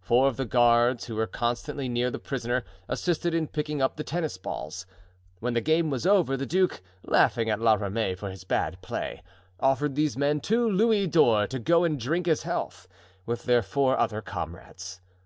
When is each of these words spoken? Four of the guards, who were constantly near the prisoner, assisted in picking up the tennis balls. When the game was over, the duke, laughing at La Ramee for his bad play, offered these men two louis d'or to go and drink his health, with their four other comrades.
Four 0.00 0.26
of 0.26 0.38
the 0.38 0.46
guards, 0.46 1.04
who 1.04 1.16
were 1.16 1.26
constantly 1.26 1.86
near 1.86 2.10
the 2.10 2.18
prisoner, 2.18 2.64
assisted 2.88 3.34
in 3.34 3.46
picking 3.46 3.82
up 3.82 3.96
the 3.96 4.04
tennis 4.04 4.38
balls. 4.38 4.86
When 5.40 5.52
the 5.52 5.60
game 5.60 5.90
was 5.90 6.06
over, 6.06 6.34
the 6.34 6.46
duke, 6.46 6.80
laughing 7.04 7.50
at 7.50 7.60
La 7.60 7.74
Ramee 7.74 8.14
for 8.14 8.30
his 8.30 8.42
bad 8.44 8.80
play, 8.80 9.22
offered 9.60 9.94
these 9.94 10.16
men 10.16 10.40
two 10.40 10.66
louis 10.66 11.06
d'or 11.08 11.46
to 11.48 11.58
go 11.58 11.84
and 11.84 12.00
drink 12.00 12.24
his 12.24 12.44
health, 12.44 12.88
with 13.26 13.44
their 13.44 13.60
four 13.60 13.98
other 13.98 14.22
comrades. 14.22 15.02